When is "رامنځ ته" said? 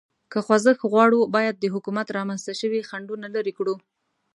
2.17-2.53